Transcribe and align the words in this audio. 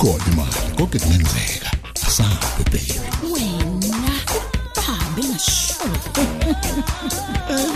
ikhona 0.00 0.24
imali 0.32 0.76
konke 0.76 0.98
kungenzeka 0.98 1.70
asabe 2.06 2.64
baby 2.72 3.00
wena 3.32 4.12
hambe 4.86 5.22
ngasho 5.24 5.74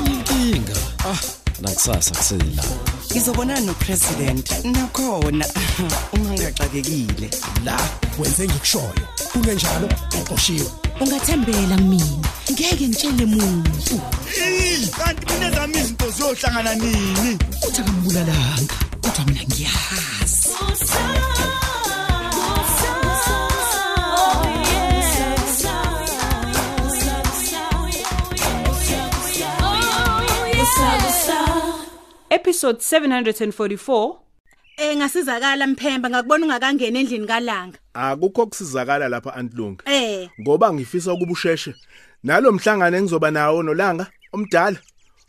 inkinga 0.07 0.77
ah 1.05 1.21
nakusasa 1.61 2.15
kusela 2.15 2.65
ngizobonana 3.11 3.61
nopresident. 3.61 4.65
Nakhona. 4.65 5.47
Ungangaxakekile. 6.13 7.31
La 7.65 7.79
wenze 8.19 8.47
ngikushoyo. 8.47 9.05
Kungenjalo 9.33 9.89
uqoshiwe 10.21 10.67
ungathembela 11.01 11.77
mina. 11.77 12.29
Ngeke 12.53 12.89
ngitshele 12.89 13.27
muntu. 13.27 14.01
Kanti 14.99 15.33
mina 15.33 15.51
zami 15.51 15.79
izinto 15.79 16.11
ziyohlangana 16.11 16.75
nini? 16.75 17.39
Uthi 17.69 17.81
akambulalanga. 17.81 18.75
Kodwa 19.03 19.25
mina 19.27 19.43
ngiyazi 19.45 20.24
episode 32.45 32.79
744 32.83 34.17
Eh 34.77 34.97
ngasizakala 34.97 35.67
Mphemba 35.67 36.11
ngakubona 36.11 36.47
ungakangena 36.47 36.99
endlini 36.99 37.27
kalanga. 37.27 37.79
akukho 37.95 38.47
kusizakala 38.47 39.09
lapha 39.09 39.35
antlungu 39.35 39.83
Eh. 39.87 40.29
Ngoba 40.41 40.73
ngifisa 40.73 41.13
ukuba 41.13 41.33
usheshe 41.33 41.75
nalo 42.23 42.53
mhlangano 42.53 42.97
engizoba 42.97 43.31
nawo 43.31 43.63
nolanga 43.63 44.07
omdala. 44.33 44.77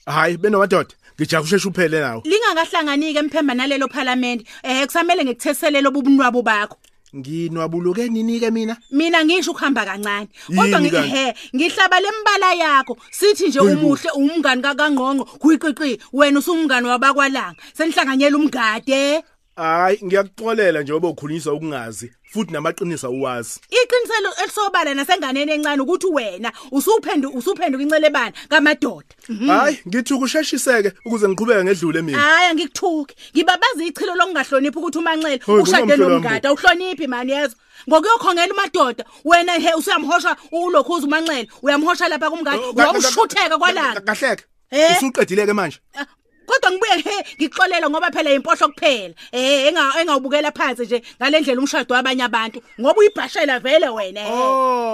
Hayi 0.05 0.37
benomadoda 0.37 0.89
ngijaha 1.19 1.43
usheshe 1.43 1.67
uphele 1.67 1.99
nawo 1.99 2.21
lingakahlanganike 2.25 3.21
Mphemba 3.21 3.53
nalelo 3.53 3.87
parliament 3.87 4.47
eh 4.63 4.85
kusamele 4.85 5.23
ngikutheselele 5.25 5.87
ubunwabo 5.87 6.41
bakho. 6.41 6.77
Nginwabuluke 7.15 8.09
nini 8.09 8.39
ke 8.39 8.51
mina 8.51 8.77
Mina 8.91 9.23
ngisho 9.25 9.51
ukuhamba 9.51 9.85
kancane. 9.85 10.27
Kodwa 10.47 10.65
Yini 10.65 10.89
ngi- 10.89 10.91
kanti? 10.91 11.09
he 11.09 11.33
ngihlaba 11.55 11.97
lembala 11.99 12.53
yakho 12.53 12.97
sithi 13.11 13.47
nje 13.47 13.59
Hayibo. 13.59 13.81
umuhle 13.81 14.09
umngani 14.15 14.61
kakangqongo 14.61 15.23
kuyiqiqi 15.39 15.99
wena 16.13 16.39
usumngani 16.39 16.87
wabakwalanga 16.87 17.55
senihlanganyela 17.73 18.37
umgade. 18.37 19.23
hayi 19.55 19.97
ngiyakuxolela 20.03 20.81
nje 20.81 20.91
ngoba 20.93 21.07
ukhulunyiswa 21.09 21.53
ukungazi 21.53 22.11
futhi 22.35 22.51
namaqiniso 22.53 23.09
uwazi 23.11 23.59
Iqiniselo 23.79 24.29
elisobala 24.43 24.93
nasenganeni 24.93 25.51
encane 25.51 25.81
ukuthi 25.81 26.07
wena 26.07 26.51
usuphendu 26.71 27.29
usuphenduka 27.37 27.83
incelebani 27.83 28.33
kamadoda. 28.49 29.11
hayi 29.47 29.79
ngithi 29.87 30.13
ukusheshiseke 30.13 30.91
ukuze 31.05 31.27
ngiqhubeke 31.29 31.63
ngedlule 31.63 32.01
mina 32.01 32.19
Hayi 32.19 32.49
angikuthuki. 32.51 33.15
Ngibabaza 33.35 33.83
ichilo 33.85 34.15
lokungahloniphi 34.15 34.77
ukuthi 34.79 34.97
umanxele 34.97 35.39
Hoyi, 35.45 35.61
ushade 35.63 35.81
kunomfelo 35.81 36.09
nomgada 36.09 36.53
uhloniphi 36.53 37.07
mani 37.07 37.31
yezwa. 37.31 37.57
Ngokuyokhongela 37.89 38.53
umadoda 38.53 39.03
wena 39.25 39.53
he 39.53 39.73
usuyamhosha 39.73 40.35
ulokhuza 40.51 41.05
umanxele 41.07 41.47
uyamhosha 41.61 42.07
lapha 42.07 42.29
kumgada 42.29 42.57
Oh, 42.57 42.73
ka- 42.73 42.83
ka- 42.83 42.91
uyamshutheka 42.91 43.57
kwalanga. 43.57 44.01
kahleke 44.01 44.43
Eh? 44.71 44.97
usuqedile 44.97 45.45
ke 45.45 45.53
manje 45.53 45.79
Ah, 45.99 46.05
Kodwa 46.45 46.71
ngibuye 46.71 46.95
he 47.03 47.15
ngixolela 47.39 47.89
ngoba 47.89 48.11
phela 48.11 48.31
impohlo 48.33 48.67
kuphela. 48.69 49.13
Eh 49.31 49.67
enga 49.67 49.93
engawubukela 50.01 50.51
phansi 50.51 50.83
nje 50.85 51.03
ngalendlela 51.21 51.61
umshado 51.61 51.93
wabanye 51.95 52.23
abantu 52.23 52.61
ngoba 52.79 52.99
uyibhashela 52.99 53.59
vele 53.59 53.89
wena. 53.89 54.21
he. 54.21 54.31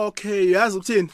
okay 0.07 0.51
yazi 0.51 0.77
ukuthini 0.77 1.09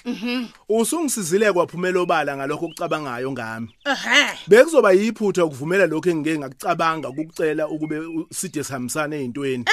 usungisizile 0.70 1.54
kwaphumela 1.54 2.00
obala 2.00 2.38
ngalokho 2.38 2.66
okucabangayo 2.66 3.32
ngami 3.32 3.68
Ehhe. 3.86 4.38
bekuzoba 4.48 4.92
yiphutha 4.92 5.46
ukuvumela 5.46 5.86
lokho 5.88 6.10
engike 6.10 6.40
ngakucabanga 6.40 7.10
ukucela 7.10 7.68
ukube 7.68 7.98
u- 8.00 8.28
side 8.32 8.64
sihambisane 8.64 9.16
ezintweni 9.18 9.66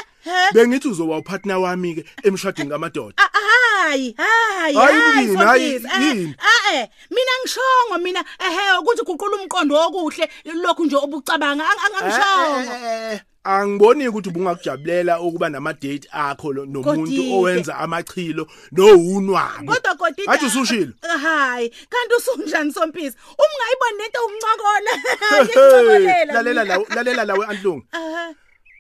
bengithi 0.55 0.89
uzoba 0.89 1.17
upartner 1.19 1.57
wami 1.57 1.95
ke 1.95 2.05
emshadweni 2.23 2.71
kamadoda 2.71 3.15
Ah, 3.19 3.29
Hayi, 3.75 4.15
hayi, 4.17 4.75
Hayi, 4.75 5.01
hayi, 5.01 5.27
yini, 5.27 5.37
hayi, 5.37 5.73
Sophisa, 5.81 5.95
eh, 5.95 6.09
yini? 6.09 6.35
ah, 6.39 6.75
eh, 6.75 6.89
mina 7.11 7.33
ngishongo 7.43 7.99
mina 8.03 8.25
ehe 8.41 8.79
ukuthi 8.81 9.03
guqula 9.05 9.37
umqondo 9.37 9.75
okuhle 9.77 10.29
lokhu 10.63 10.85
nje 10.85 10.97
obucabanga 10.97 11.65
ang- 11.65 11.81
ang- 11.85 11.97
angishongo. 12.03 12.75
Eh, 12.75 13.13
eh, 13.13 13.21
angiboni 13.45 14.09
ukuthi 14.09 14.29
ubungakujabulela 14.29 15.21
ukuba 15.21 15.49
nama 15.49 15.73
date 15.73 16.09
akho 16.13 16.53
lo- 16.53 16.67
nomuntu 16.67 17.01
Kodike. 17.01 17.35
owenza 17.35 17.77
amachilo 17.79 18.47
nowunwabo 18.73 19.73
Kodwa 19.73 19.95
kodwa 19.95 20.33
athi 20.35 20.47
usushilo 20.47 20.93
Hayi, 21.23 21.69
kanti 21.91 22.15
usunjani 22.19 22.73
Sompisi? 22.73 23.17
Ungayiboni 23.43 23.99
lento 23.99 24.21
ukuncokola. 24.25 24.93
Ngikucokolela. 25.45 26.33
lalela 26.33 26.65
lawe 26.65 26.87
lalela 26.95 27.25
lawe 27.25 27.47
antlungu 27.47 27.85
Aha. 27.93 28.35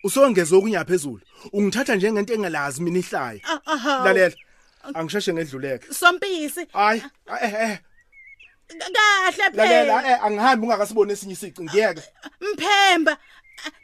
usongeza 0.04 0.56
okunya 0.56 0.84
phezulu 0.84 1.20
ungithatha 1.52 1.96
njengento 1.96 2.34
engalazi 2.34 2.82
mina 2.82 2.98
ihlaya 2.98 3.40
ah, 3.44 3.60
aha. 3.66 4.04
lalela 4.04 4.34
angisheshe 4.94 5.32
ngedluleke 5.32 5.94
Sompisi, 5.94 6.66
hayi 6.72 7.02
eh 7.42 7.54
eh 7.54 7.78
kahle 8.68 9.56
lalela 9.56 10.02
phela. 10.02 10.10
eh 10.10 10.24
angihambi 10.24 10.66
ungakasiboni 10.66 11.12
esinye 11.12 11.32
isici 11.32 11.62
ngiyeke 11.62 12.02
Mphemba, 12.40 13.16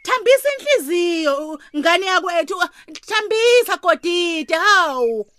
thambisa 0.05 0.49
inhliziyo 0.59 1.61
ngane 1.77 2.07
yakwethu. 2.07 2.55
Thambisa 3.09 3.77
godide, 3.83 4.55
hawu. 4.55 5.27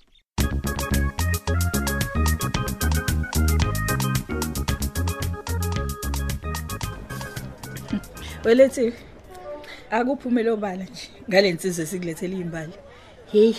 Welethi 8.45 8.94
akuphumele 9.91 10.50
obala 10.51 10.83
nje 10.83 11.09
ngalensizwe 11.29 11.85
sikulethele 11.85 12.35
imbali. 12.38 12.73
Hey, 13.31 13.53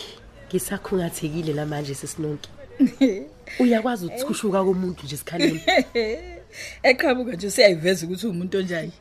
ngisakhungathekile 0.53 1.53
namanje 1.53 1.95
sesinonke. 1.95 2.51
Uyakwazi 3.61 4.07
ukuthushuka 4.07 4.65
komuntu 4.65 5.05
nje 5.05 5.17
sikhaleni. 5.17 5.61
Eqhabuka 6.83 7.33
nje 7.33 7.51
siyayiveza 7.51 8.07
ukuthi 8.07 8.27
umuntu 8.27 8.59
onjani. 8.59 8.93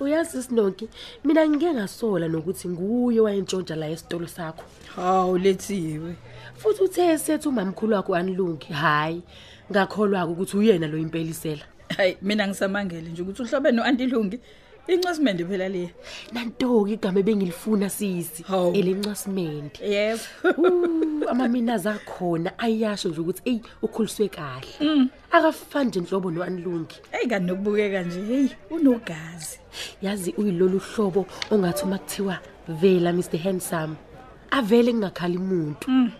Uyazi 0.00 0.42
sinonke, 0.42 0.88
mina 1.24 1.48
ngike 1.48 1.74
ngasola 1.74 2.28
nokuthi 2.28 2.68
nguye 2.68 3.20
wayentshontsha 3.20 3.76
la 3.76 3.88
esitolo 3.88 4.26
sakho. 4.26 4.64
Hawu 4.96 5.38
lethiwe. 5.38 6.14
Futhi 6.56 6.82
uthe 6.82 7.18
sethi 7.18 7.48
umamkhulu 7.48 7.94
wakho 7.94 8.14
anilungi. 8.14 8.66
Hayi, 8.72 9.22
ngakholwa 9.70 10.26
ukuthi 10.26 10.56
uyena 10.56 10.86
lo 10.86 10.98
impelisela. 10.98 11.64
Hayi 11.96 12.16
mina 12.22 12.48
ngisamangele 12.48 13.08
nje 13.10 13.22
ukuthi 13.22 13.42
uhlobe 13.42 13.72
noantilungi. 13.72 14.40
Incwasimende 14.88 15.44
phela 15.44 15.68
le. 15.68 15.90
Nanto 16.32 16.86
igama 16.88 17.20
ebengilifuna 17.20 17.90
sisi. 17.90 18.42
Hawu. 18.42 18.74
Elencwasimende. 18.74 19.78
Yebo. 19.84 20.22
Uh, 20.44 21.30
amamina 21.30 21.78
zakhona 21.78 22.58
ayasho 22.58 23.08
nje 23.08 23.20
ukuthi 23.20 23.42
ey 23.44 23.60
ukhuliswe 23.82 24.28
kahle. 24.28 25.08
Akafani 25.30 25.88
nje 25.88 25.98
inhlobo 25.98 26.30
noanilungi. 26.30 26.96
Hey 27.10 27.28
kanti 27.28 27.46
nokubukeka 27.46 28.02
nje 28.02 28.20
hey 28.20 28.48
unogazi. 28.70 29.58
Yazi 30.02 30.34
uyilolu 30.38 30.78
hlobo 30.78 31.26
ongathi 31.50 31.84
uma 31.84 31.98
kuthiwa 31.98 32.38
vela 32.68 33.12
Mr 33.12 33.38
Handsome. 33.38 33.96
Avele 34.50 34.92
kungakhali 34.92 35.36
umuntu. 35.36 36.10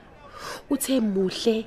Uthe 0.71 1.01
muhle. 1.01 1.67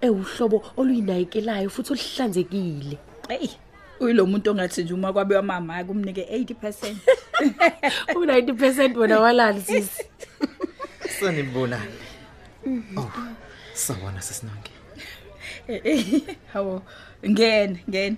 Ewuhlobo 0.00 0.62
oluyinayikelayo 0.76 1.70
futhi 1.70 1.92
olihlanzekile. 1.92 2.98
Hey 3.28 3.48
uyilo 4.00 4.26
muntu 4.26 4.50
ongathi 4.50 4.82
nje 4.84 4.94
uma 4.94 5.12
kwabe 5.12 5.40
mama 5.40 5.84
kumnike 5.84 6.22
80%. 6.22 6.96
U90% 8.14 8.96
wona 8.96 9.20
walali 9.20 9.60
sisi. 9.60 10.04
sanibonani 11.20 11.92
oh 12.96 13.12
sawona 13.74 14.22
sesinonke 14.22 14.72
Hawo 16.52 16.82
ngene 17.28 17.84
ngene. 17.88 18.16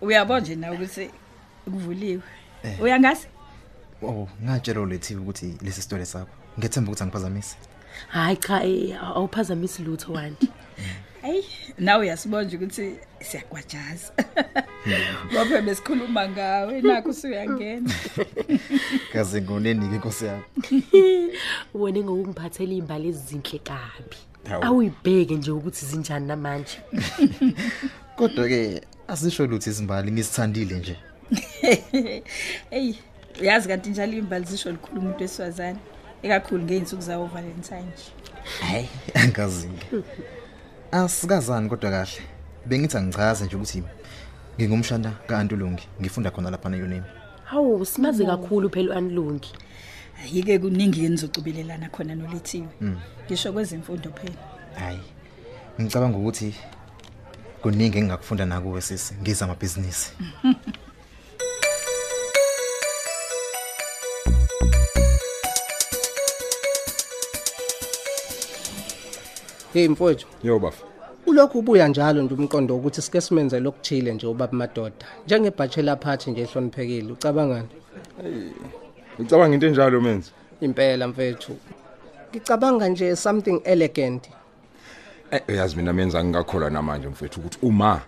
Uyabona 0.00 0.40
nje 0.40 0.54
na 0.56 0.72
ukuthi 0.72 1.10
kuvuliwe. 1.64 2.22
Uyangazi? 2.80 3.26
oh 4.02 4.28
ngatshela 4.44 4.80
ulethiwe 4.80 5.20
ukuthi 5.20 5.54
lesi 5.62 5.82
sitole 5.82 6.04
sakho 6.04 6.30
ngethemba 6.58 6.88
ukuthi 6.90 7.02
angiphazamisi 7.02 7.56
Hayi 8.08 8.36
cha 8.36 8.64
eh, 8.64 9.02
awuphazamisi 9.02 9.82
lutho 9.82 10.12
wanti. 10.12 10.48
Hayi, 11.22 11.44
nawe 11.78 12.00
uyasibona 12.00 12.42
nje 12.42 12.56
ukuthi 12.56 12.94
siyagwajaza. 13.20 14.12
Ngoba 15.32 15.62
besikhuluma 15.62 16.28
ngawe, 16.28 16.80
nakho 16.80 17.10
usuyangena. 17.10 17.90
kaze 19.12 19.42
ngonenike 19.42 19.94
inkosi 19.94 20.24
yakho 20.24 20.44
Wena 21.74 22.00
ngokungiphathela 22.00 22.72
imbali 22.72 23.08
ezinhle 23.08 23.58
kabi. 23.58 24.16
Hawu. 24.48 24.64
Awuyibheke 24.64 25.34
nje 25.34 25.50
ukuthi 25.50 25.86
zinjani 25.86 26.26
namanje. 26.26 26.78
kodwa 28.16 28.48
ke 28.48 28.80
asisho 29.08 29.46
lutho 29.46 29.70
izimbali 29.70 30.12
ngisithandile 30.12 30.78
nje 30.78 30.96
Hey, 32.70 32.94
uyazi 33.40 33.68
kanti 33.68 33.90
njalo 33.90 34.12
imbali 34.12 34.44
zisho 34.44 34.70
likhulu 34.70 35.00
umuntu 35.00 35.22
wesifazane. 35.22 35.78
Ekakhulu 36.22 36.62
ngeinsuku 36.64 37.02
zawo 37.02 37.26
Valentine 37.26 37.82
nje. 37.82 38.12
hayi 38.60 38.88
angazinge 39.14 39.86
asikazani 40.94 41.68
kodwa 41.68 41.90
kahle. 41.90 42.22
Bengithi 42.66 42.96
angichaze 42.96 43.44
nje 43.44 43.56
ukuthi 43.56 43.82
ngingumshana 44.56 45.10
kaAntulungi 45.26 45.88
ngifunda 46.00 46.30
khona 46.30 46.50
lapha 46.50 46.68
na 46.68 46.76
Unemi 46.76 47.06
Hawu 47.44 47.86
simaze 47.86 48.24
kakhulu 48.24 48.70
phela 48.70 48.94
uanilungi. 48.94 49.52
ayike 50.22 50.58
kuningi 50.58 51.04
enizocubelelana 51.04 51.88
khona 51.88 52.14
nolethiwe 52.14 52.68
ngisho 53.26 53.52
kwezemfundo 53.52 54.10
phela. 54.10 54.34
Hayi 54.74 55.00
ngicabanga 55.80 56.18
ukuthi 56.18 56.54
kuningi 57.62 57.98
engingakufunda 57.98 58.46
nakuwe 58.46 58.80
sisi. 58.80 59.14
Ngiza 59.14 59.44
amabhizinisi. 59.44 60.12
Hey 69.74 69.88
mfowethu, 69.88 70.26
Yo 70.42 70.58
bafa. 70.58 70.84
ulokhu 71.26 71.58
ubuya 71.58 71.88
njalo 71.88 72.22
nje 72.22 72.34
umqondo 72.34 72.76
ukuthi 72.76 73.02
sike 73.02 73.20
simenze 73.20 73.60
lokuchile 73.60 74.12
nje 74.14 74.26
ubaba 74.26 74.52
madoda. 74.52 75.06
Njengebachelor 75.26 76.00
party 76.00 76.30
nje 76.30 76.42
ehloniphekile, 76.42 77.12
ucabangani? 77.12 77.68
Ngicabanga 79.20 79.54
into 79.54 79.66
enjalo 79.66 80.00
menzi. 80.00 80.30
Impela 80.60 81.08
mfethu. 81.08 81.56
Ngicabanga 82.30 82.88
nje 82.88 83.16
something 83.16 83.60
elegant. 83.64 84.28
Eh 85.30 85.40
uyazi 85.48 85.76
mina 85.76 85.92
menza 85.92 86.24
ngingakholwa 86.24 86.70
namanje 86.70 87.08
mfethu 87.08 87.40
ukuthi 87.40 87.58
uma 87.62 88.00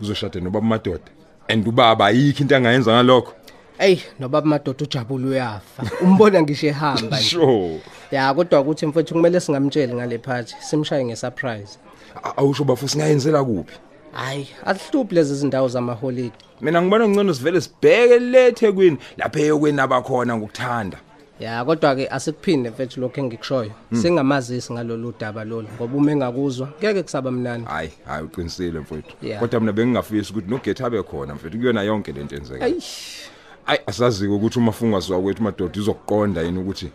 uzoshada 0.00 0.40
nobaba 0.40 0.66
madoda 0.66 1.10
and 1.48 1.68
ubaba 1.68 2.06
ayikho 2.06 2.42
into 2.42 2.56
angayenza 2.56 2.92
ngalokho. 2.92 3.32
Ey, 3.78 3.98
nobaba 4.18 4.46
madoda 4.46 4.84
ujabule 4.84 5.26
uyafa. 5.28 5.82
Umbona 6.02 6.42
ngisho 6.42 6.66
ehamba 6.66 7.16
nje. 7.16 7.30
Sure. 7.30 7.80
Ya, 8.10 8.34
kodwa 8.34 8.60
ukuthi 8.60 8.86
mfethu 8.86 9.14
kumele 9.14 9.40
singamtsheli 9.40 9.94
ngale 9.94 10.18
party, 10.18 10.54
simshaye 10.60 11.04
ngesurprise. 11.04 11.78
A- 12.24 12.36
Awusho 12.36 12.64
bafu 12.64 12.88
singayenzela 12.88 13.44
kuphi? 13.44 13.76
Hayi, 14.12 14.48
asihluphi 14.66 15.14
lezi 15.14 15.34
zindawo 15.34 15.68
zamaholiday. 15.68 16.30
Mina 16.60 16.82
ngibona 16.82 17.08
ngcono 17.08 17.34
sivele 17.34 17.60
sibheke 17.60 18.18
lethe 18.18 18.72
kwini 18.72 18.98
lapha 19.16 19.40
eyokweni 19.40 19.80
abakhona 19.80 20.36
ngokuthanda. 20.36 20.98
Ya, 21.40 21.64
kodwa 21.64 21.96
ke 21.96 22.08
asikuphinde 22.08 22.70
mfethu 22.70 23.00
lokho 23.00 23.20
engikushoyo. 23.20 23.70
Singamazisi 24.02 24.72
ngalolu 24.72 25.14
daba 25.20 25.44
lolu 25.44 25.68
ngoba 25.76 25.96
uma 25.96 26.12
engakuzwa 26.12 26.68
ngeke 26.78 27.02
kusaba 27.02 27.30
mnani. 27.30 27.64
Hayi, 27.64 27.90
hayi 28.06 28.24
uqinisile 28.24 28.80
mfethu. 28.80 29.16
Yeah. 29.22 29.40
Kodwa 29.40 29.60
mina 29.60 29.72
bengingafisi 29.72 30.32
ukuthi 30.32 30.50
nogetha 30.50 30.86
abe 30.86 31.02
khona 31.02 31.34
mfethu 31.34 31.58
kuyona 31.58 31.82
yonke 31.82 32.12
lento 32.12 32.36
enzeka. 32.36 32.64
Ayish. 32.64 33.28
Ayi 33.66 33.80
asazi 33.86 34.26
ukuthi 34.26 34.58
uma 34.58 34.72
funga 34.72 35.00
kwethu 35.00 35.42
madoda 35.42 35.80
izokuqonda 35.80 36.42
yini 36.42 36.58
ukuthi 36.58 36.90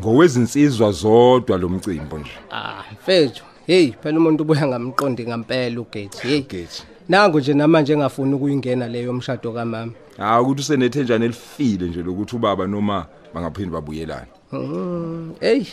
ngowezinsizwa 0.00 0.92
zodwa 0.92 1.58
lo 1.58 1.68
mcimbo 1.68 2.18
nje. 2.18 2.30
Ah, 2.50 2.84
mfethu. 2.92 3.44
Hey, 3.66 3.92
phela 4.02 4.18
umuntu 4.18 4.42
ubuya 4.42 4.66
ngamqondi 4.66 5.26
ngempela 5.26 5.80
ugate. 5.80 6.28
Hey. 6.28 6.40
Gate. 6.40 6.82
Nangu 7.08 7.40
nje 7.40 7.54
namanje 7.54 7.92
engafuni 7.92 8.34
ukuyingena 8.34 8.88
leyo 8.88 9.12
mshado 9.12 9.52
kamama. 9.52 9.92
Ah 10.18 10.40
ukuthi 10.42 10.60
usenethenjana 10.60 11.24
elifile 11.24 11.86
nje 11.86 12.02
lokuthi 12.02 12.36
ubaba 12.36 12.66
noma 12.66 13.06
bangaphindi 13.34 13.70
babuyelana. 13.70 14.26
Mm, 14.52 15.34
hey. 15.40 15.64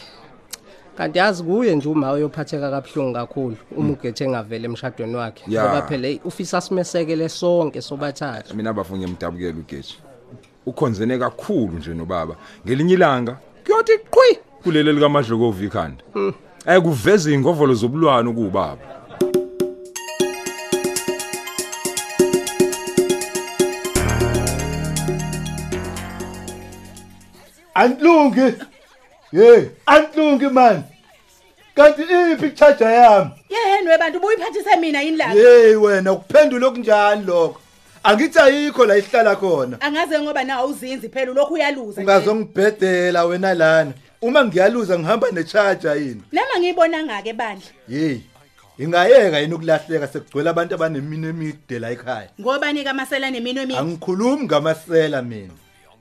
Kanti 0.98 1.18
yazi 1.20 1.44
kuye 1.44 1.76
nje 1.76 1.90
uma 1.90 2.12
uyophatheka 2.12 2.72
kabuhlungu 2.72 3.14
kakhulu 3.14 3.58
uma 3.78 3.94
ugethe 3.94 4.24
engavele 4.24 4.66
emshadweni 4.66 5.16
wakhe 5.16 5.44
ngoba 5.50 5.82
phela 5.82 6.20
ufisa 6.26 6.62
simesekele 6.62 7.30
sonke 7.30 7.82
sobathathu. 7.82 8.56
Mina 8.56 8.70
abafunye 8.70 9.06
emdabukela 9.06 9.58
ugethi. 9.60 9.98
Ukhonzene 10.66 11.18
kakhulu 11.18 11.78
nje 11.78 11.94
nobaba. 11.94 12.36
Ngelinye 12.66 12.94
ilanga 12.94 13.38
kuyothi 13.70 13.98
qhwi 13.98 14.38
kulele 14.64 14.94
lika 14.94 15.10
Madlokovi 15.10 15.66
ikhanda. 15.66 16.04
Eh 16.66 16.82
kuveza 16.82 17.32
ingovolo 17.32 17.74
zobulwane 17.74 18.34
kubaba. 18.34 18.78
Antlungi. 27.76 28.56
Hey, 29.32 29.70
antlungi 29.86 30.50
man. 30.50 30.84
Kanti 31.76 32.02
iphi 32.02 32.52
charger 32.52 32.92
yami? 32.92 33.32
yeheni 33.50 33.90
webantu 33.90 34.18
ubuyiphathise 34.18 34.76
mina 34.80 35.02
yini 35.02 35.18
la 35.18 35.28
Hey 35.28 35.76
wena 35.76 36.12
ukuphendula 36.14 36.68
okunjani 36.68 37.26
lokho? 37.26 37.62
Angithi 38.04 38.40
ayikho 38.40 38.86
la 38.86 38.98
ihlala 38.98 39.36
khona. 39.36 39.78
angaze 39.82 40.20
ngoba 40.20 40.44
nawe 40.44 40.68
uzinzi 40.70 41.10
phela 41.10 41.34
lokhu 41.34 41.54
uyaluza 41.54 42.02
nje. 42.02 42.12
Ungazongibhedela 42.12 43.26
wena 43.26 43.54
lana. 43.54 43.94
Uma 44.22 44.46
ngiyaluza 44.46 45.00
ngihamba 45.00 45.32
necharger 45.32 45.98
yini? 45.98 46.22
nama 46.32 46.60
ngiyibona 46.60 47.04
ngake 47.04 47.34
bandla 47.34 47.68
Hey. 47.90 48.18
Ingayeka 48.80 49.40
yini 49.40 49.54
ukulahleka 49.54 50.08
sekugcwele 50.08 50.50
abantu 50.50 50.76
abanemino 50.76 51.30
emide 51.30 51.80
la 51.80 51.92
ekhaya. 51.92 52.30
ngoba 52.42 52.74
nika 52.74 52.92
amasela 52.92 53.32
nemino 53.32 53.62
emi 53.62 53.76
Angikhulumi 53.78 54.44
ngamasela 54.44 55.22
mina. 55.22 55.54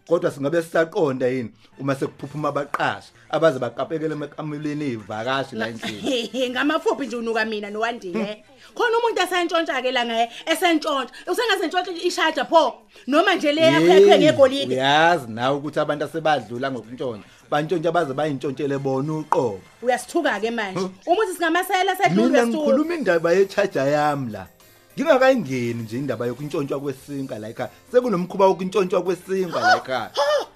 Kodwa 0.08 0.30
singabe 0.30 0.62
sisaqonda 0.62 1.26
yini 1.28 1.50
uma 1.78 1.94
sekuphuphuma 1.94 2.48
abaqashi 2.48 3.12
abaze 3.30 3.58
baqapekele 3.58 4.14
emakamuleni 4.14 4.84
ezivakashi 4.84 5.56
la 5.56 5.68
endlini. 5.68 6.48
ngamafuphi 6.50 7.06
nje 7.06 7.16
unuka 7.16 7.44
mina 7.44 7.70
nowandile 7.70 8.44
khona 8.74 8.98
umuntu 8.98 9.20
esentshontsha 9.22 9.82
ke 9.82 9.92
la 9.92 10.04
ngaye 10.04 10.30
esentshontsha 10.46 11.12
usengazentshontsha 11.30 11.92
ishaja 12.08 12.44
pho 12.44 12.74
noma 13.06 13.34
nje 13.34 13.52
le 13.52 13.62
yakho 13.62 13.86
yakhe 13.86 14.18
ngegolide 14.18 14.74
Uyazi 14.74 15.26
nawe 15.28 15.56
ukuthi 15.56 15.80
abantu 15.80 16.04
asebadlula 16.04 16.70
ngokuntshontsha. 16.70 17.28
Bantshontsha 17.50 17.92
baze 17.92 18.14
bayintshontshele 18.14 18.78
bona 18.78 19.12
uqobo. 19.12 19.60
uyasithuka 19.82 20.40
ke 20.40 20.50
manje 20.50 20.88
uma 21.06 21.20
uthi 21.22 21.34
singamasela 21.34 21.96
sedlule 21.96 22.28
Mina 22.28 22.44
sithuka 22.44 22.46
ngikhuluma 22.46 22.94
indaba 22.94 23.32
ye-charger 23.32 23.88
yami 23.88 24.32
la. 24.32 24.46
Ngingakayingeni 25.02 25.82
nje 25.82 25.98
indaba 25.98 26.26
yokuntshontshwa 26.26 26.80
kwesinka 26.80 27.38
la 27.38 27.48
ekhaya. 27.48 27.70
Sekunomkhuba 27.92 28.46
wokuntshontshwa 28.46 29.02
kwesinka 29.02 29.60
la 29.60 29.76
ekhaya. 29.76 30.10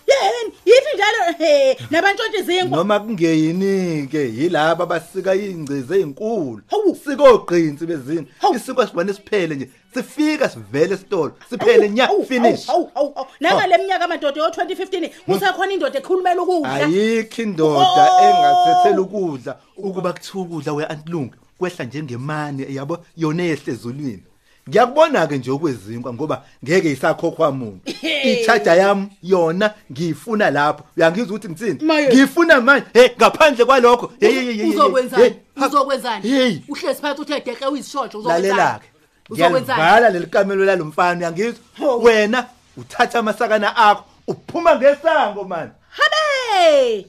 yeheni 0.07 0.53
yithi 0.67 0.97
njalo 0.97 1.39
he 1.39 1.79
nabantshontsha 1.91 2.39
izingwa 2.39 2.79
Noma 2.79 3.01
kungeyini 3.01 4.07
ke 4.11 4.19
yilabo 4.19 4.83
abasika 4.83 5.35
ingcize 5.35 5.95
ezinkulu. 5.95 6.61
Hawu. 6.67 6.97
Sikogqinsi 7.05 7.87
bezini. 7.87 8.27
Hawu. 8.39 8.55
Isiko 8.55 8.87
sibane 8.87 9.13
siphele 9.13 9.55
nje. 9.55 9.69
Sifika 9.95 10.49
sivele 10.49 10.95
esitolo. 10.95 11.33
Siphele 11.51 11.89
nya 11.89 12.07
Hawu, 12.07 12.25
finish. 12.27 12.67
hawu, 12.67 12.91
hawu, 12.95 13.13
hawu. 13.15 13.27
nangale 13.41 13.79
minyaka 13.79 14.05
amadoda 14.05 14.41
yo-2015 14.41 15.11
kusakhona 15.27 15.73
indoda 15.73 15.99
ekhulumela 15.99 16.43
ukudla 16.43 16.75
Ayikho 16.75 17.43
indoda 17.43 18.11
Oh. 18.11 18.25
engathethela 18.25 19.01
ukudla 19.01 19.57
ukuba 19.77 20.13
kuthiwa 20.13 20.43
ukudla 20.45 20.73
weantlungu 20.73 21.35
kwehla 21.59 21.85
njengemani 21.85 22.67
yabo 22.77 22.99
yona 23.17 23.43
ehle 23.45 23.73
ezulwini. 23.73 24.23
Ngiyakubona 24.69 25.27
ke 25.27 25.39
nje 25.39 25.51
okwezinkwa 25.51 26.13
ngoba 26.15 26.43
ngeke 26.65 26.91
isakhokhwa 26.93 27.49
umuntu. 27.49 27.79
I-charger 28.03 28.77
yami 28.79 29.07
yona 29.23 29.75
ngiyifuna 29.93 30.51
lapho. 30.51 30.85
Uyangizwa 30.97 31.27
ukuthi 31.37 31.49
ngitsini? 31.49 31.79
Maye. 31.85 32.09
Ngiyifuna 32.09 32.61
manje. 32.61 32.87
Hey 32.95 33.09
ngaphandle 33.19 33.65
kwalokho. 33.65 34.13
Hey 34.21 34.33
hey 34.33 34.45
hey, 34.45 34.55
hey. 34.57 34.71
uzokwenzani 34.71 35.23
hey, 35.23 35.33
ha- 35.59 35.67
uzokwenzani 35.69 36.29
Hey. 36.29 36.59
uhlezi 36.69 37.01
phakathi 37.03 37.21
uthe 37.23 37.41
deke 37.41 37.67
uyisishontsho 37.67 38.23
Lalela 38.23 38.79
ke. 38.79 38.87
uzokwenzani 39.31 39.81
Ngiyavala 39.83 40.11
leli 40.11 40.27
kamelo 40.27 40.65
lalomfana 40.65 41.19
uyangizwa? 41.21 41.61
Hawu. 41.79 42.05
Wena 42.05 42.47
uthatha 42.77 43.19
amasakana 43.19 43.77
akho 43.77 44.05
uphuma 44.29 44.77
ngesango 44.77 45.45
man. 45.45 45.71
habe 45.91 47.07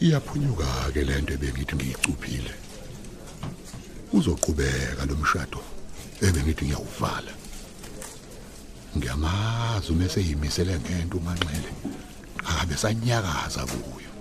iyaphunyuka 0.00 0.92
ke 0.92 1.04
lento 1.04 1.32
ebengithi 1.34 1.76
ngiyicuphile. 1.76 2.52
Uzoqhubeka 4.16 5.04
lo 5.06 5.14
mshado 5.16 5.60
ebengithi 6.26 6.64
ngiyawuvala. 6.64 7.32
Ngiyamazi 8.96 9.92
uma 9.92 10.08
seyimisele 10.08 10.80
ngento 10.80 11.16
umanxele 11.20 11.70
akabe 12.48 12.76
sanyakaza 12.76 13.62
kuyo. 13.70 14.12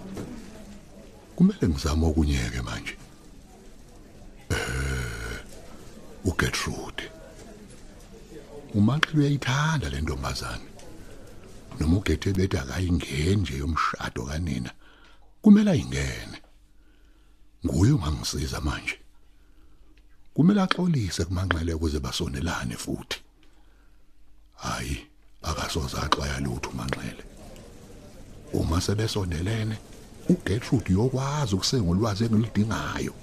Kumele 1.35 1.65
ngizame 1.67 2.05
okunyeke 2.05 2.61
manje. 2.61 2.95
Eh 4.51 5.39
uGertrude 6.29 7.05
umanxele 8.75 9.17
uyayithanda 9.19 9.87
le 9.89 10.01
ntombazane. 10.01 10.67
Noma 11.79 11.97
ugethe 11.97 12.33
bethi 12.33 12.57
akayingeni 12.57 13.35
nje 13.35 13.57
yomshado 13.57 14.23
kanina 14.27 14.71
kumele 15.41 15.71
ayingene 15.71 16.41
nguye 17.65 17.91
ungangisiza 17.91 18.61
manje. 18.61 18.99
Kumele 20.33 20.61
axolise 20.61 21.25
kumanxele 21.25 21.73
ukuze 21.73 21.99
basonelane 21.99 22.75
futhi. 22.77 23.21
Hayi 24.55 25.07
akasoze 25.41 25.97
axwaya 25.97 26.39
lutho 26.39 26.69
umanxele 26.69 27.23
uma 28.53 28.81
sebesondelene 28.81 29.77
uGertrude 30.29 30.89
uyokwazi 30.89 31.55
ukusengolwazi 31.55 32.23
engilidingayo. 32.25 33.13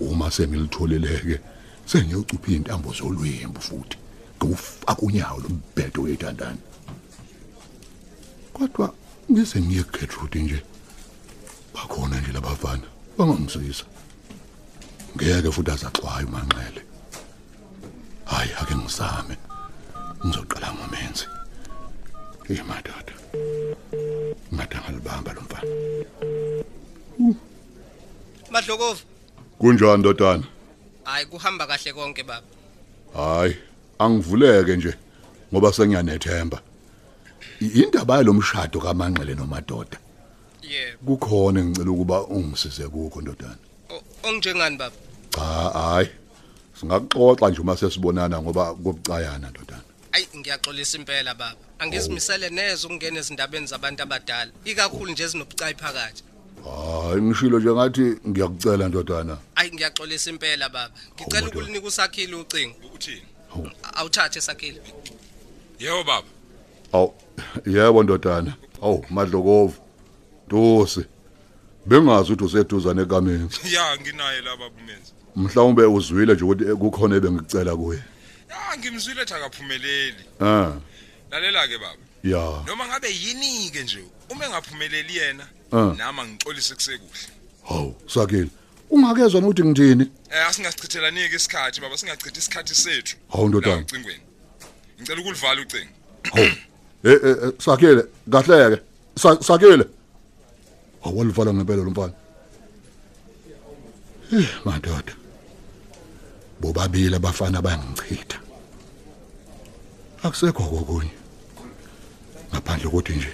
Uma 0.00 0.30
sengilitholeleke 0.30 1.40
sengiyocupha 1.86 2.52
intambo 2.52 2.92
zolwembu 2.92 3.60
futhi. 3.60 3.96
Ngufaka 4.36 5.02
unyawo 5.02 5.40
lombhedo 5.40 6.02
wethandana. 6.02 6.58
Kodwa 8.52 8.94
ngise 9.32 9.60
ngiye 9.60 9.82
kuGertrude 9.82 10.42
nje. 10.42 10.62
Bakhona 11.76 12.20
nje 12.20 12.32
labafana. 12.32 12.86
Bangangisiza. 13.18 13.84
Ngeke 15.16 15.50
futhi 15.52 15.70
azaxwaya 15.70 16.26
umanxele. 16.26 16.82
Hayi 18.24 18.50
ake 18.60 18.74
ngizame 18.74 19.36
ngizoqala 20.26 20.68
ngomenzi. 20.74 21.26
Hey 22.48 22.62
madoda. 22.70 23.14
Ngathi 24.54 24.76
angalibamba 24.76 25.30
lo 25.36 25.40
mfana. 25.46 25.70
Madlokovu 28.50 29.02
kunjani 29.58 29.98
ndodana? 29.98 30.44
Hayi 31.04 31.26
kuhamba 31.26 31.66
kahle 31.66 31.92
konke 31.92 32.22
baba. 32.22 32.46
Hayi 33.14 33.56
angivuleke 33.98 34.76
nje 34.76 34.92
ngoba 35.52 35.72
sengiyanethemba. 35.72 36.58
Indaba 37.60 38.16
yalomshado 38.16 38.80
kaManxele 38.80 39.34
nomadoda 39.34 39.98
yebo. 40.72 41.16
Kukhona 41.16 41.64
ngicela 41.64 41.90
ukuba 41.90 42.22
ungisize 42.22 42.88
kukho 42.88 43.20
ndodana. 43.20 43.58
Ongjengani 44.22 44.76
baba? 44.76 44.96
Cha 45.30 45.40
hayi 45.40 46.08
singaxoxa 46.80 47.50
nje 47.50 47.60
uma 47.60 47.76
sesibonana 47.76 48.42
ngoba 48.42 48.74
kobucayana 48.74 49.50
ndodana. 49.50 49.82
Ayi 50.12 50.28
ngiyaxolisa 50.36 50.98
impela 50.98 51.34
baba. 51.34 51.56
Angizimisele 51.78 52.50
neze 52.50 52.86
ukungena 52.86 53.18
ezindabeni 53.18 53.66
zabantu 53.66 54.02
abadala 54.02 54.50
ikakhulu 54.64 55.12
nje 55.12 55.22
ezinobucayi 55.22 55.74
phakathi. 55.74 56.22
Hayi 56.64 57.22
ngishilo 57.22 57.58
nje 57.58 57.70
ngathi 57.72 58.28
ngiyakucela 58.28 58.88
ndodana. 58.88 59.38
Ayi 59.54 59.72
ngiyaxolisa 59.72 60.30
impela 60.30 60.68
baba. 60.68 60.94
Ngicela 61.20 61.48
ukulinika 61.48 61.86
usakhile 61.86 62.34
ucingo. 62.36 62.76
Uthini 62.94 63.22
awuthathe 63.94 64.40
sakhile. 64.40 64.80
Yebo 65.78 66.04
baba. 66.04 66.28
Aw 66.92 67.08
yebo 67.66 68.02
ndodana. 68.02 68.56
Aw 68.82 68.98
madlokovu. 69.10 69.85
Ntosi 70.46 71.04
bengazi 71.86 72.32
ukuthi 72.32 72.44
useduzane 72.44 73.04
kamenzi. 73.04 73.74
Ya 73.74 73.96
nginaye 74.00 74.40
la 74.40 74.56
baba 74.56 74.74
umenzi. 74.82 75.12
Mhlawumbe 75.36 75.84
uzwile 75.84 76.34
nje 76.34 76.44
ukuthi 76.44 76.64
kukhona 76.64 77.16
ebengicela 77.16 77.76
kuye. 77.76 78.00
Ya 78.50 78.78
ngimzwile 78.78 79.22
ethi 79.22 79.34
akaphumeleli. 79.34 80.24
Ah 80.40 80.72
lalela 81.30 81.68
ke 81.68 81.78
baba. 81.78 82.02
Ya. 82.24 82.62
Noma 82.66 82.86
ngabe 82.86 83.08
yini 83.10 83.70
ke 83.70 83.82
nje 83.82 84.04
uma 84.30 84.44
engaphumeleli 84.46 85.16
yena 85.16 85.46
Ah. 85.72 85.94
nama 85.98 86.24
ngixolise 86.26 86.74
kusekuhle. 86.74 87.26
Haw 87.68 87.92
sakile. 88.06 88.48
Ungakezwa 88.90 89.40
ukuthi 89.40 89.64
ngithini? 89.64 90.10
Eh 90.30 90.46
asingachithelani 90.48 91.28
ke 91.28 91.36
isikhathi 91.36 91.80
baba 91.80 91.96
singachithi 91.98 92.38
isikhathi 92.38 92.74
sethu. 92.74 93.16
Hawu, 93.32 93.48
ndodana. 93.48 93.74
La 93.76 93.82
ucingweni 93.82 94.20
ngicela 95.00 95.20
ukulivala 95.20 95.60
ucingo. 95.62 95.90
Haw 96.32 96.44
eh 96.44 96.54
eh 97.04 97.36
eh, 97.42 97.52
sakile. 97.58 98.02
Kahleke. 98.30 98.82
Sa- 99.18 99.42
sakile. 99.42 99.84
Awalivala 101.08 101.54
ngempela 101.54 101.84
lo 101.84 101.90
mfana 101.90 102.12
Eh, 104.32 104.48
madoda. 104.64 105.14
Bobabili 106.60 107.14
abafana 107.16 107.62
bayangichitha 107.62 108.38
akusekho 110.22 110.62
kokunye. 110.62 111.14
Ngaphandle 112.50 112.90
kokuthi 112.90 113.12
nje 113.12 113.32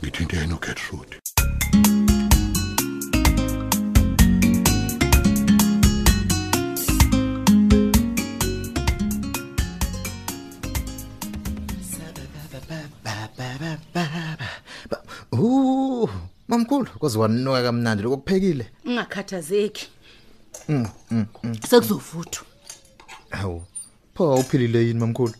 ngithinte 0.00 0.46
no 0.46 0.56
mamkhulu 16.54 16.86
kwaze 16.98 17.18
wanuka 17.18 17.62
kamnandi 17.62 18.02
lokuphekile. 18.02 18.66
ungakhathazeki 18.86 19.88
Mm, 20.68 20.86
mm, 21.10 21.26
mm. 21.42 21.54
sekuzovuthwa 21.68 22.44
Hawu. 23.30 23.62
Pho 24.14 24.34
uphilile 24.34 24.78
yini 24.86 25.00
mamkhulu? 25.00 25.34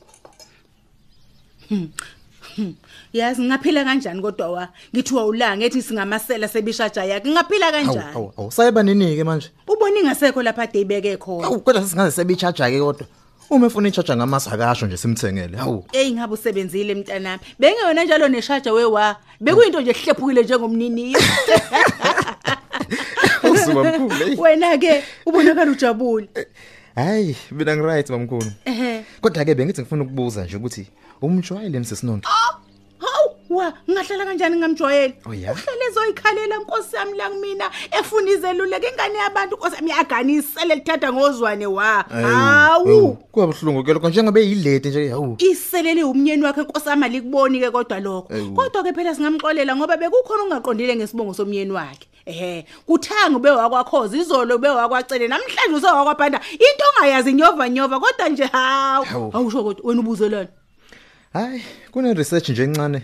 Hmm. 1.68 1.88
Hmm. 2.56 2.74
yazi 3.12 3.42
ngaphila 3.42 3.84
kanjani 3.84 4.22
kodwa 4.22 4.48
wa 4.50 4.68
ngithiwa 4.94 5.26
ulanga 5.26 5.64
ethi 5.66 5.82
singamasela 5.82 6.48
sebishaja 6.48 7.04
yakhe 7.04 7.30
ngaphila 7.30 7.66
Hawu, 7.66 7.84
kanjani 7.86 8.12
hawu, 8.12 8.32
hawu. 8.36 8.50
Sayeba 8.52 8.82
nini 8.82 9.16
ke 9.16 9.24
manje? 9.24 9.50
ubona 9.68 9.98
ingasekho 10.00 10.42
lapha 10.42 10.62
ade 10.62 10.80
ibeke 10.80 11.16
khona 11.16 11.42
Hawu, 11.46 11.60
kodwa 11.60 11.82
sesingaze 11.82 12.10
sebichaja 12.16 12.70
ke 12.70 12.78
kodwa. 12.80 13.06
Uma 13.50 13.66
efuna 13.66 13.88
ichaja 13.88 14.16
ngamasa 14.16 14.52
akasho 14.52 14.86
nje 14.86 14.96
simthengele. 14.96 15.56
Hawu. 15.56 15.84
Ey 15.92 16.12
ngabe 16.12 16.34
usebenzile 16.34 16.94
mntanami 16.94 17.40
bengeyona 17.58 18.04
njalo 18.04 18.28
neshaja 18.28 18.72
wewa 18.72 19.16
bekuyinto 19.40 19.80
nje 19.80 19.90
ehlephukile 19.90 20.42
njengomnini 20.42 21.16
Uzimamkhulu. 23.50 24.40
wena 24.42 24.78
ke 24.78 25.02
ubonakala 25.26 25.70
ujabule 25.70 26.28
Hayi, 26.94 27.36
mina 27.50 27.76
ngiright 27.76 28.10
mamkhulu. 28.10 28.52
ehe 28.64 29.04
Kodwa 29.20 29.44
ke 29.44 29.54
bengithi 29.54 29.80
ngifuna 29.82 30.02
ukubuza 30.04 30.44
nje 30.44 30.56
ukuthi 30.56 30.86
umjwayele 31.22 31.78
msesinonke. 31.80 32.28
Hawu 33.54 33.56
wa 33.56 33.72
ngahlala 33.90 34.24
kanjani 34.24 34.56
ngamjwayeli 34.56 35.14
Oh, 35.26 35.34
ya? 35.34 35.52
uhlele 35.52 35.90
zoyikhalela 35.94 36.56
nkosi 36.58 36.96
yami 36.96 37.18
la 37.18 37.30
kumina 37.30 37.70
efuna 37.98 38.30
izeluleko 38.30 38.86
ingane 38.88 39.18
yabantu 39.18 39.56
nkosi 39.56 39.76
yami 39.76 39.90
yaganisele 39.90 40.74
lithatha 40.74 41.12
ngozwane 41.12 41.66
wa 41.66 42.04
hawu 42.08 43.14
Kuyabuhlungu 43.32 43.84
ke 43.84 43.92
lokho 43.92 44.08
njengoba 44.08 44.40
eyilete 44.40 44.88
nje 44.88 45.08
hawu. 45.08 45.36
iselele 45.38 46.04
umnyeni 46.04 46.42
wakhe 46.44 46.60
nkosi 46.62 46.88
yami 46.88 47.04
alikuboni 47.04 47.60
ke 47.60 47.70
kodwa 47.70 48.00
lokho 48.00 48.34
Ewu. 48.34 48.54
kodwa 48.54 48.82
ke 48.82 48.92
phela 48.92 49.14
singamxolela 49.14 49.76
ngoba 49.76 49.96
bekukhona 49.96 50.42
ungaqondile 50.42 50.96
ngesibongo 50.96 51.34
somnyeni 51.34 51.70
wakhe 51.72 52.08
ehe 52.26 52.66
kuthanga 52.86 53.36
ube 53.36 53.50
wakwakhoza 53.50 54.16
izolo 54.16 54.56
ube 54.56 54.68
wakwacele 54.68 55.28
namhlanje 55.28 55.74
usewakwabhanda 55.76 56.40
into 56.52 56.84
ongayazi 56.98 57.32
nyova 57.32 57.68
nyova 57.68 58.00
kodwa 58.00 58.28
nje 58.28 58.44
hawu 58.44 59.04
Hawu. 59.04 59.30
awusho 59.34 59.62
kodwa 59.64 59.88
wena 59.88 60.00
ubuzelani 60.00 60.48
Hayi, 61.32 61.62
kune 61.90 62.14
research 62.14 62.48
nje 62.48 62.62
encane. 62.62 63.02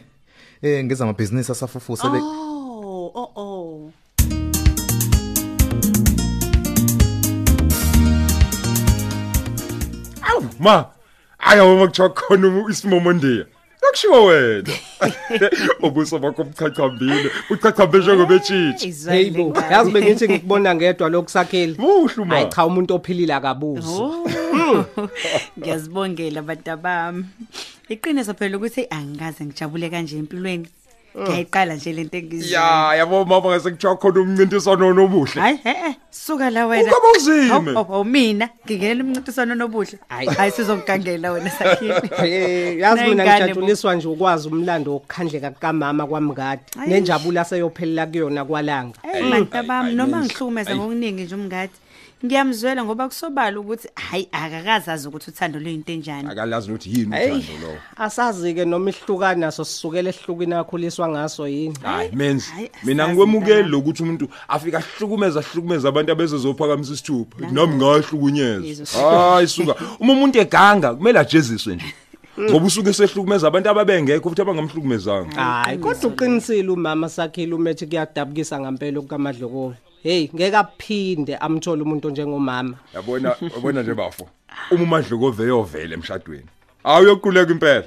Eh 0.63 0.85
ngeza 0.85 1.05
amabhizinisi 1.05 1.53
asafufusa 1.53 2.11
be 2.11 2.19
oh 2.19 3.11
oh 3.15 3.31
oh. 3.37 3.93
Awu 10.23 10.45
ma 10.59 10.85
ayawo 11.39 11.77
makuthiwa 11.77 12.09
khona 12.11 12.65
isimomondiya 12.71 13.47
akushiwo 13.89 14.25
wena. 14.25 14.73
Ubuso 15.83 16.19
bakho 16.19 16.45
buchachambile 16.45 17.31
uchachambe 17.51 17.99
njengobetshitshi 17.99 18.95
hey 19.11 19.31
bo 19.31 19.55
yazi 19.71 19.91
bengithi 19.91 20.29
ngikubona 20.29 20.75
ngedwa 20.75 21.09
lokusakhile 21.09 21.75
buhlu 21.75 22.25
ma. 22.25 22.35
Hayi 22.35 22.49
cha 22.49 22.67
umuntu 22.67 22.95
ophilile 22.95 23.35
akabuzi. 23.35 24.03
ngiyazibongela 25.59 26.43
bantu 26.43 26.77
bami 26.77 27.25
iqiniso 27.89 28.35
phela 28.35 28.57
ukuthi 28.57 28.87
angikaze 28.91 29.45
ngijabule 29.45 29.91
kanje 29.91 30.19
empilweni. 30.19 30.69
Ngiyayiqala 31.19 31.75
nje 31.75 31.93
lento 31.93 32.17
engiziyo 32.17 32.61
ya 32.61 32.95
yabo 32.95 33.25
mama 33.25 33.49
ngase 33.51 33.71
kuthiwa 33.71 33.97
khona 33.97 34.21
umncintiswano 34.21 34.95
nobuhle. 34.95 35.41
Hayi 35.41 35.57
he 35.65 35.71
eh 35.71 35.95
suka 36.11 36.51
la 36.51 36.67
wena. 36.67 36.83
Ungaba 36.83 37.11
uzime. 37.17 37.49
Hawu, 37.49 37.65
hawu, 37.65 37.93
hawu, 37.93 38.05
mina 38.05 38.49
ngingenela 38.65 39.05
umncintiswano 39.05 39.55
nobuhle. 39.55 39.99
Hayi. 40.09 40.53
Sizongigangela 40.53 41.33
wena 41.33 41.51
sakhile. 41.51 42.11
Eh, 42.23 42.79
yazi 42.79 43.03
mina 43.03 43.25
Ney'ngane 43.25 43.55
bo. 43.55 43.61
ngijatshuliswa 43.61 43.95
nje 43.95 44.09
ukwazi 44.09 44.49
umlando 44.49 44.93
wokukhandleka 44.93 45.51
kukamama 45.51 46.07
kwamngadi. 46.07 46.63
Ayi. 46.79 46.91
nenjabulo 46.91 47.41
aseyophelela 47.41 48.07
kuyona 48.07 48.45
kwalanga. 48.45 48.99
Hey 49.03 49.31
bantu 49.31 49.63
bami 49.67 49.95
noma 49.95 50.21
ngihlukumeza 50.23 50.77
ngokuningi 50.77 51.23
nje 51.23 51.35
umngadi 51.35 51.73
ngiyamzwela 52.25 52.85
ngoba 52.85 53.09
kusobala 53.09 53.61
ukuthi 53.61 53.89
hayi 53.95 54.29
akakazazi 54.33 55.09
ukuthi 55.09 55.31
uthando 55.31 55.59
luyinto 55.59 55.93
enjani. 55.93 56.29
Akalazi 56.29 56.71
ukuthi 56.71 56.91
yini 56.91 57.17
Hey, 57.17 57.33
uthando 57.33 57.67
lo. 57.67 57.79
asazi-ke 57.97 58.65
noma 58.65 58.91
ihlukana 58.91 59.41
naso 59.41 59.65
sisukela 59.65 60.11
ehlukini 60.11 60.55
akhuliswa 60.55 61.09
ngaso 61.09 61.49
yini. 61.49 61.75
Hayi 61.83 62.11
menzi 62.13 62.53
mina 62.85 63.09
ngikwemukeli 63.09 63.69
lokuthi 63.69 64.03
umuntu 64.03 64.29
afika 64.49 64.79
ahlukumeza 64.79 65.41
ahlukumeza 65.41 65.89
abantu 65.89 66.13
abezezophakamisa 66.13 66.93
isithupha. 66.93 67.51
Nami 67.53 67.75
ngahlukunyezwa 67.75 69.03
hayi 69.03 69.49
suka. 69.49 69.75
Uma 70.01 70.13
umuntu 70.13 70.39
eganga 70.39 70.95
kumele 70.95 71.19
ajeziswe 71.19 71.75
nje. 71.75 71.95
Ngoba 72.41 72.67
usuke 72.67 72.93
sehlukumeza 72.93 73.49
abantu 73.49 73.69
ababengekho 73.71 74.29
futhi 74.29 74.43
abangamhlukumezanga. 74.43 75.41
Hayi 75.41 75.79
kodwa 75.79 76.11
uqinisile 76.11 76.69
umama 76.69 77.09
sakhile 77.09 77.55
umethi 77.55 77.87
kuyadabukisa 77.87 78.61
ngampela 78.61 79.01
kukamadlokovu 79.01 79.75
heyi 80.03 80.31
ngeke 80.35 80.57
aphinde 80.57 81.37
amthole 81.37 81.83
umuntu 81.83 82.11
njengomama. 82.11 82.77
Yabona 82.95 83.37
yabona 83.55 83.83
nje 83.83 83.95
bafo 83.95 84.29
uma 84.71 84.83
umadlokove 84.85 85.45
yovela 85.45 85.95
emshadweni 85.95 86.49
awuyoquleka 86.85 87.53
impela. 87.53 87.85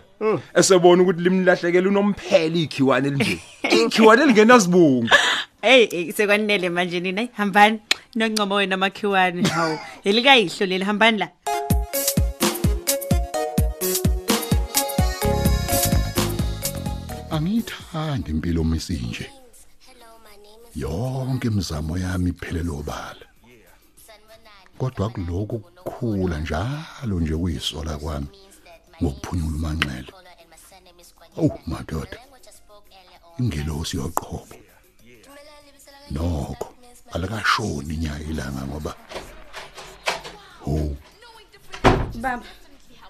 Esebona 0.56 1.04
ukuthi 1.04 1.22
limlahlekela 1.22 1.90
unomphela 1.90 2.58
ikhiwane 2.58 3.08
elinje. 3.08 3.40
Ikhiwane 3.64 4.24
elingenazibungu 4.24 5.10
hey 5.62 5.88
hey, 5.92 6.12
sekwanele 6.12 6.70
manje 6.70 7.00
nina. 7.00 7.22
Hayi, 7.22 7.30
hambani. 7.34 7.80
Noncomo 8.16 8.56
wena 8.56 8.78
makhiwane. 8.78 9.44
Hawu 9.48 9.80
elikayihlo 10.04 10.66
leli 10.66 10.84
hambani 10.84 11.18
la. 11.18 11.30
Angiyithandi 17.32 18.32
impilo 18.32 18.62
omisinje 18.62 19.30
yonke 20.76 21.48
imizamo 21.48 21.98
yami 21.98 22.30
iphelele 22.30 22.70
obala. 22.70 23.26
Kodwa 24.78 25.10
kuloko 25.10 25.60
kukhula 25.60 26.40
njalo 26.40 27.20
nje 27.20 27.36
kuyisola 27.36 27.98
kwami 27.98 28.28
ngokuphunyula 29.02 29.56
umanxele. 29.58 30.12
Awu 31.38 31.60
madoda 31.66 32.18
ingelosi 33.40 33.98
yoqobo 33.98 34.56
nokho 36.12 36.74
alikashoni 37.14 37.98
nya 37.98 38.20
ilanga 38.30 38.68
ngoba 38.68 38.96
ho 40.66 40.96
baba 42.22 42.44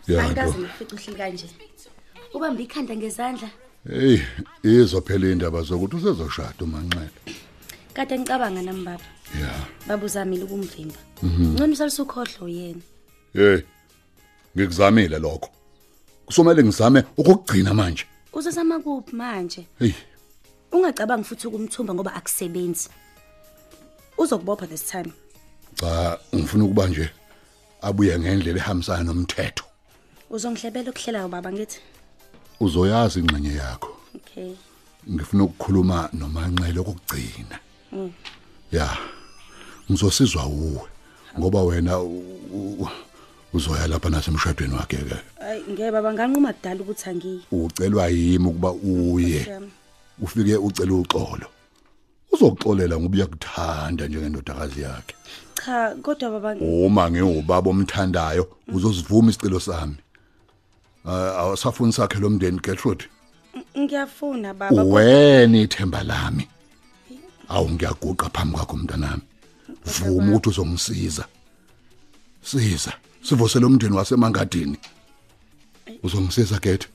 Ya, 0.07 0.23
angikaze 0.23 0.51
nto. 0.51 0.59
ngifice 0.59 0.95
uhleli 0.95 1.17
kanje. 1.17 1.47
Ubambe 2.33 2.63
ikhanda 2.63 2.95
ngezandla. 2.95 3.49
Hey 3.89 4.19
izwa 4.63 5.01
phela 5.01 5.27
indaba 5.31 5.61
zokuthi 5.61 5.95
usezoshada 5.95 6.61
umanxele. 6.61 7.22
Kade 7.93 8.19
ngicabanga 8.19 8.61
nami 8.61 8.83
baba. 8.85 9.07
Ya. 9.41 9.53
Baba 9.87 10.05
uzamile 10.05 10.43
ukumvimba. 10.43 10.99
Mhm. 11.23 11.53
ngcono 11.53 11.73
usalusukhohlwa 11.73 12.49
yena. 12.49 12.81
Hey 13.33 13.61
ngikuzamile 14.57 15.19
lokho. 15.19 15.49
Kusomele 16.25 16.63
ngizame 16.63 17.03
ukugcina 17.17 17.73
manje. 17.73 18.05
Uzosama 18.33 18.79
kuphi 18.79 19.15
manje? 19.15 19.67
Hey. 19.79 19.93
Ungacabangi 20.71 21.23
futhi 21.23 21.47
ukumthumba 21.47 21.93
ngoba 21.93 22.13
akusebenzi. 22.13 22.89
Uzokubopha 24.17 24.67
this 24.67 24.85
time. 24.85 25.11
Cha 25.75 26.19
ngifuna 26.35 26.63
ukuba 26.63 26.87
nje 26.87 27.09
abuye 27.81 28.19
ngendlela 28.19 28.59
ehambisana 28.59 29.03
nomthetho. 29.03 29.65
Uzongihlebela 30.29 30.89
okuhlelayo 30.89 31.27
baba 31.27 31.51
ngithi? 31.51 31.79
Uzoyazi 32.59 33.19
ingxenye 33.19 33.53
yakho. 33.55 33.89
Okay. 34.15 34.53
Ngifuna 35.09 35.43
ukukhuluma 35.43 36.09
nomanxele 36.13 36.79
okugcina. 36.79 37.57
mm. 37.59 37.72
Ya 38.71 38.89
ngizosizwa 39.91 40.45
uwe 40.45 40.81
ngoba 41.39 41.61
wena 41.63 41.99
u- 41.99 42.23
u- 42.53 42.87
uzoya 43.53 43.87
lapha 43.87 44.09
nasemshadweni 44.09 44.73
wakhe 44.75 44.97
ke. 44.97 45.15
Ayi 45.41 45.61
ngeke 45.69 45.91
baba 45.91 46.13
nganquma 46.13 46.53
kudala 46.53 46.81
ukuthi 46.81 47.09
angiyi. 47.09 47.41
Ucelwa 47.51 48.07
yimi 48.07 48.47
ukuba 48.47 48.71
uye. 48.71 49.39
Nkosi 49.39 49.49
yami. 49.49 49.71
ufike 50.21 50.55
ucela 50.57 50.93
uxolo. 50.93 51.47
Uzokuxolela 52.31 52.97
ngoba 52.99 53.15
uyakuthanda 53.17 54.07
njengendodakazi 54.07 54.81
yakhe. 54.81 55.15
Cha 55.65 55.95
kodwa 56.01 56.29
baba 56.31 56.55
uma 56.61 57.11
ngiwubaba 57.11 57.69
omthandayo 57.69 58.47
uzosivuma 58.67 59.29
isicelo 59.29 59.59
sami. 59.59 59.95
Ah, 61.05 61.35
awasafuni 61.41 61.93
sakhe 61.93 62.19
lomndeni 62.19 62.59
Gertrude? 62.59 63.05
Ngiyafuna 63.77 64.53
baba 64.53 64.75
kodwa- 64.75 64.93
wena 64.93 65.57
ithemba 65.61 66.03
lami. 66.03 66.47
Awu 67.53 67.69
ngiyaguqa 67.71 68.29
phambi 68.35 68.55
kwakho 68.57 68.77
mntanami. 68.77 69.21
Vuma 69.85 70.35
ukuthi 70.35 70.49
uzongisiza. 70.49 71.25
Siza. 72.43 72.93
Sivusele 73.23 73.65
umndeni 73.65 73.95
wasemangadini. 73.95 74.77
Uzongisiza 76.03 76.59
gethe 76.59 76.87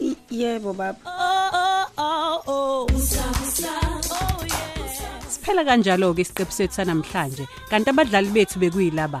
I- 0.00 0.16
yebo 0.30 0.72
baba. 0.72 0.98
Siphela 5.32 5.64
kanjalo 5.64 6.14
ke 6.14 6.22
isiqephu 6.22 6.52
sethu 6.52 6.74
sanamhlanje. 6.74 7.44
Kanti 7.70 7.90
abadlali 7.90 8.30
bethu 8.30 8.58
bekuyilaba. 8.58 9.20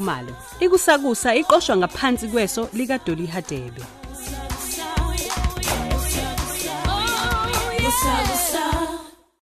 khumalo 0.00 0.32
ikusakusa 0.60 1.34
iqoshwa 1.34 1.76
ngaphansi 1.76 2.28
kweso 2.28 2.68
likadoli 2.72 3.26
hadebe. 3.26 3.82
Gusa 7.84 8.12
gusa 8.28 8.79